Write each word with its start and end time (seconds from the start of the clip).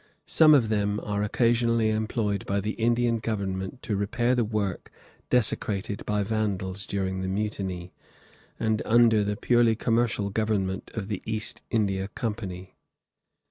Some 0.25 0.55
of 0.55 0.69
them 0.69 0.99
are 1.03 1.21
occasionally 1.21 1.91
employed 1.91 2.43
by 2.47 2.59
the 2.59 2.71
Indian 2.71 3.19
Government 3.19 3.83
to 3.83 3.95
repair 3.95 4.33
the 4.33 4.43
work 4.43 4.91
desecrated 5.29 6.03
by 6.07 6.23
vandals 6.23 6.87
during 6.87 7.21
the 7.21 7.27
mutiny, 7.27 7.93
and 8.59 8.81
under 8.83 9.23
the 9.23 9.37
purely 9.37 9.75
commercial 9.75 10.31
government 10.31 10.89
of 10.95 11.07
the 11.07 11.21
East 11.27 11.61
India 11.69 12.07
Company. 12.07 12.73